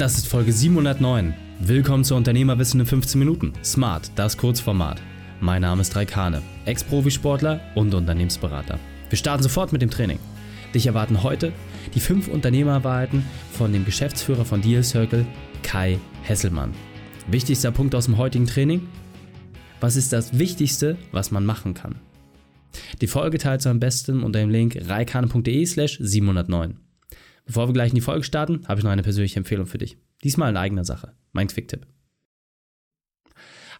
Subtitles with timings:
[0.00, 1.34] Das ist Folge 709.
[1.58, 3.52] Willkommen zu Unternehmerwissen in 15 Minuten.
[3.62, 4.98] Smart, das Kurzformat.
[5.42, 8.78] Mein Name ist Raikane, Ex-Profisportler und Unternehmensberater.
[9.10, 10.18] Wir starten sofort mit dem Training.
[10.74, 11.52] Dich erwarten heute
[11.94, 15.26] die fünf Unternehmerwahrheiten von dem Geschäftsführer von Deal Circle,
[15.62, 16.72] Kai Hesselmann.
[17.30, 18.88] Wichtigster Punkt aus dem heutigen Training?
[19.80, 21.96] Was ist das Wichtigste, was man machen kann?
[23.02, 26.89] Die Folge teilst du am besten unter dem Link reikane.de slash 709.
[27.46, 29.96] Bevor wir gleich in die Folge starten, habe ich noch eine persönliche Empfehlung für dich.
[30.22, 31.14] Diesmal in eigener Sache.
[31.32, 31.86] Mein Quick-Tipp.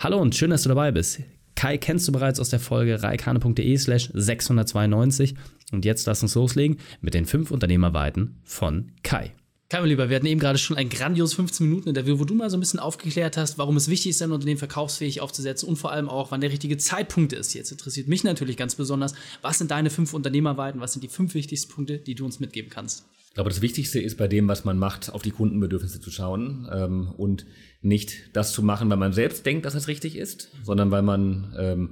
[0.00, 1.20] Hallo und schön, dass du dabei bist.
[1.54, 5.34] Kai kennst du bereits aus der Folge reikane.de slash 692
[5.72, 9.34] und jetzt lass uns loslegen mit den fünf Unternehmerweiten von Kai.
[9.68, 12.56] Kai, mein Lieber, wir hatten eben gerade schon ein grandioses 15-Minuten-Interview, wo du mal so
[12.56, 16.08] ein bisschen aufgeklärt hast, warum es wichtig ist, ein Unternehmen verkaufsfähig aufzusetzen und vor allem
[16.08, 17.54] auch, wann der richtige Zeitpunkt ist.
[17.54, 21.34] Jetzt interessiert mich natürlich ganz besonders, was sind deine fünf Unternehmerweiten, was sind die fünf
[21.34, 23.04] wichtigsten Punkte, die du uns mitgeben kannst?
[23.30, 26.68] Ich glaube, das Wichtigste ist bei dem, was man macht, auf die Kundenbedürfnisse zu schauen
[26.72, 27.46] ähm, und
[27.80, 31.54] nicht das zu machen, weil man selbst denkt, dass es richtig ist, sondern weil man
[31.56, 31.90] ähm,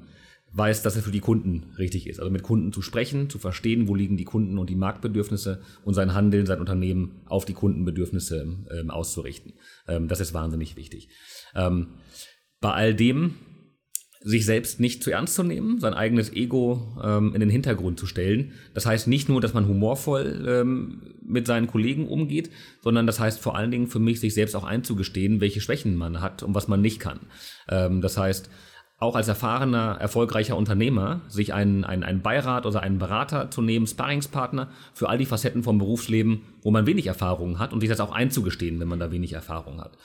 [0.53, 2.19] weiß, dass es für die Kunden richtig ist.
[2.19, 5.95] Also mit Kunden zu sprechen, zu verstehen, wo liegen die Kunden und die Marktbedürfnisse und
[5.95, 9.53] sein Handeln, sein Unternehmen auf die Kundenbedürfnisse ähm, auszurichten.
[9.87, 11.09] Ähm, das ist wahnsinnig wichtig.
[11.55, 11.99] Ähm,
[12.61, 13.37] bei all dem
[14.29, 18.05] sich selbst nicht zu ernst zu nehmen, sein eigenes Ego ähm, in den Hintergrund zu
[18.05, 18.53] stellen.
[18.75, 22.51] Das heißt nicht nur, dass man humorvoll ähm, mit seinen Kollegen umgeht,
[22.83, 26.21] sondern das heißt vor allen Dingen für mich, sich selbst auch einzugestehen, welche Schwächen man
[26.21, 27.21] hat und was man nicht kann.
[27.71, 28.51] Ähm, das heißt,
[29.01, 33.87] auch als erfahrener, erfolgreicher Unternehmer sich einen, einen, einen Beirat oder einen Berater zu nehmen,
[33.87, 38.01] Sparringspartner für all die Facetten vom Berufsleben, wo man wenig Erfahrung hat und sich das
[38.01, 39.97] auch einzugestehen, wenn man da wenig Erfahrung hat.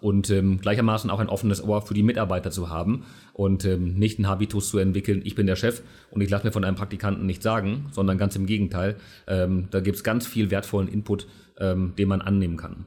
[0.00, 4.18] Und ähm, gleichermaßen auch ein offenes Ohr für die Mitarbeiter zu haben und ähm, nicht
[4.18, 7.24] einen Habitus zu entwickeln, ich bin der Chef und ich lasse mir von einem Praktikanten
[7.24, 8.96] nichts sagen, sondern ganz im Gegenteil.
[9.26, 11.26] Ähm, da gibt's ganz viel wertvollen Input,
[11.58, 12.84] ähm, den man annehmen kann.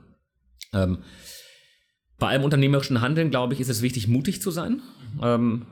[2.18, 4.82] Bei allem unternehmerischen Handeln, glaube ich, ist es wichtig, mutig zu sein.
[5.22, 5.66] Ähm,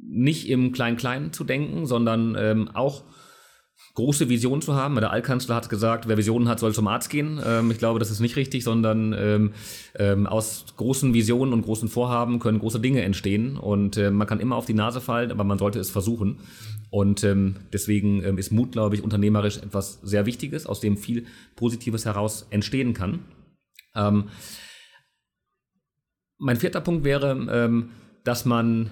[0.00, 3.04] nicht im Klein-Klein zu denken, sondern ähm, auch
[3.94, 4.94] große Visionen zu haben.
[4.94, 7.40] Der Altkanzler hat gesagt, wer Visionen hat, soll zum Arzt gehen.
[7.44, 9.52] Ähm, ich glaube, das ist nicht richtig, sondern ähm,
[9.96, 13.56] ähm, aus großen Visionen und großen Vorhaben können große Dinge entstehen.
[13.56, 16.38] Und äh, man kann immer auf die Nase fallen, aber man sollte es versuchen.
[16.90, 22.06] Und ähm, deswegen ist Mut, glaube ich, unternehmerisch etwas sehr Wichtiges, aus dem viel Positives
[22.06, 23.18] heraus entstehen kann.
[26.38, 27.90] Mein vierter Punkt wäre, ähm,
[28.24, 28.90] dass man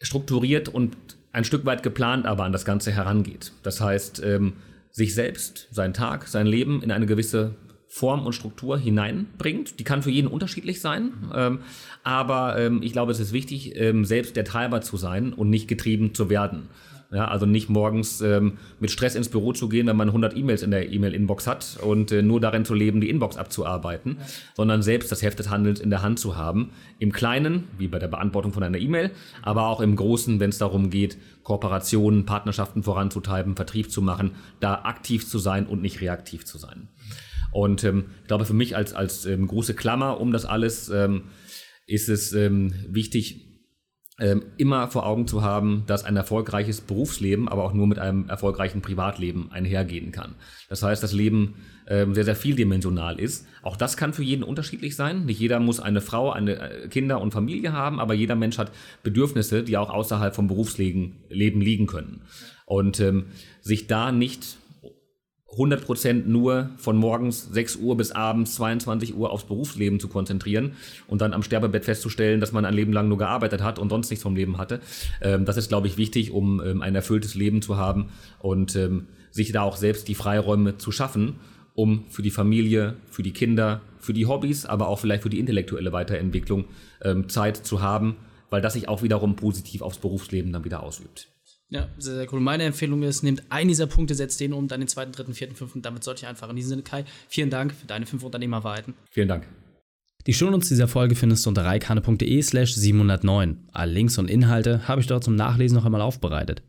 [0.00, 0.96] strukturiert und
[1.32, 3.52] ein Stück weit geplant aber an das Ganze herangeht.
[3.62, 4.54] Das heißt, ähm,
[4.90, 7.54] sich selbst, seinen Tag, sein Leben in eine gewisse
[7.88, 9.78] Form und Struktur hineinbringt.
[9.78, 11.60] Die kann für jeden unterschiedlich sein, ähm,
[12.02, 15.68] aber ähm, ich glaube, es ist wichtig, ähm, selbst der Treiber zu sein und nicht
[15.68, 16.68] getrieben zu werden.
[17.12, 20.62] Ja, also nicht morgens ähm, mit Stress ins Büro zu gehen, wenn man 100 E-Mails
[20.62, 24.26] in der E-Mail-Inbox hat und äh, nur darin zu leben, die Inbox abzuarbeiten, ja.
[24.56, 26.72] sondern selbst das Heft des Handelns in der Hand zu haben.
[26.98, 29.12] Im Kleinen, wie bei der Beantwortung von einer E-Mail,
[29.42, 34.82] aber auch im Großen, wenn es darum geht, Kooperationen, Partnerschaften voranzutreiben, Vertrieb zu machen, da
[34.82, 36.88] aktiv zu sein und nicht reaktiv zu sein.
[37.52, 41.22] Und ähm, ich glaube, für mich als, als ähm, große Klammer um das alles ähm,
[41.86, 43.45] ist es ähm, wichtig,
[44.56, 48.80] immer vor Augen zu haben, dass ein erfolgreiches Berufsleben, aber auch nur mit einem erfolgreichen
[48.80, 50.36] Privatleben einhergehen kann.
[50.70, 51.56] Das heißt, das Leben
[51.86, 53.46] ähm, sehr, sehr vieldimensional ist.
[53.62, 55.26] Auch das kann für jeden unterschiedlich sein.
[55.26, 58.72] Nicht jeder muss eine Frau, eine äh, Kinder und Familie haben, aber jeder Mensch hat
[59.02, 62.22] Bedürfnisse, die auch außerhalb vom Berufsleben liegen können.
[62.64, 63.26] Und ähm,
[63.60, 64.56] sich da nicht
[65.56, 70.72] 100% nur von morgens 6 Uhr bis abends 22 Uhr aufs Berufsleben zu konzentrieren
[71.06, 74.10] und dann am Sterbebett festzustellen, dass man ein Leben lang nur gearbeitet hat und sonst
[74.10, 74.80] nichts vom Leben hatte.
[75.22, 79.06] Ähm, das ist, glaube ich, wichtig, um ähm, ein erfülltes Leben zu haben und ähm,
[79.30, 81.36] sich da auch selbst die Freiräume zu schaffen,
[81.74, 85.38] um für die Familie, für die Kinder, für die Hobbys, aber auch vielleicht für die
[85.38, 86.64] intellektuelle Weiterentwicklung
[87.28, 88.16] Zeit zu haben,
[88.48, 91.28] weil das sich auch wiederum positiv aufs Berufsleben dann wieder ausübt.
[91.68, 92.40] Ja, sehr, sehr cool.
[92.40, 95.56] Meine Empfehlung ist, nehmt einen dieser Punkte, setzt den um, dann den zweiten, dritten, vierten,
[95.56, 95.82] fünften.
[95.82, 98.94] Damit sollte ich einfach in diesem Sinne, Kai, vielen Dank für deine fünf Unternehmerwahrheiten.
[99.10, 99.46] Vielen Dank.
[100.26, 103.68] Die Shownotes dieser Folge findest du unter reikane.de slash 709.
[103.72, 106.62] Alle Links und Inhalte habe ich dort zum Nachlesen noch einmal aufbereitet.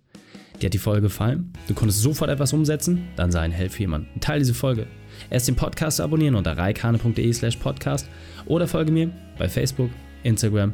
[0.62, 1.54] Dir hat die Folge gefallen?
[1.68, 3.08] Du konntest sofort etwas umsetzen?
[3.16, 4.20] Dann sei ein Helf für jemanden.
[4.20, 4.88] Teil diese Folge.
[5.30, 8.08] Erst den Podcast abonnieren unter reikane.de slash podcast
[8.46, 9.90] oder folge mir bei Facebook,
[10.24, 10.74] Instagram,